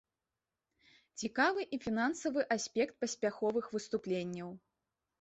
[1.23, 4.49] Цікавы і фінансавы аспект паспяховых выступленняў.